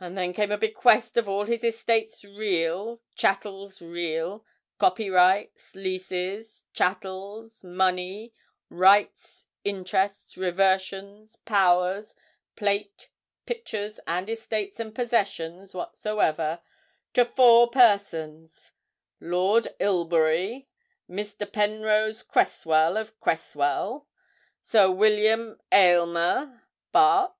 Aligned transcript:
and 0.00 0.16
then 0.16 0.32
came 0.32 0.50
a 0.50 0.56
bequest 0.56 1.18
of 1.18 1.28
all 1.28 1.44
his 1.44 1.62
estates 1.62 2.24
real, 2.24 3.02
chattels 3.14 3.82
real, 3.82 4.42
copyrights, 4.78 5.74
leases, 5.76 6.64
chattels, 6.72 7.62
money, 7.62 8.32
rights, 8.70 9.44
interests, 9.62 10.38
reversions, 10.38 11.36
powers, 11.44 12.14
plate, 12.56 13.10
pictures, 13.44 14.00
and 14.06 14.30
estates 14.30 14.80
and 14.80 14.94
possessions 14.94 15.74
whatsoever, 15.74 16.60
to 17.12 17.26
four 17.26 17.68
persons 17.68 18.72
Lord 19.20 19.68
Ilbury, 19.78 20.68
Mr. 21.06 21.44
Penrose 21.52 22.22
Creswell 22.22 22.96
of 22.96 23.20
Creswell, 23.20 24.08
Sir 24.62 24.90
William 24.90 25.60
Aylmer, 25.70 26.62
Bart. 26.92 27.34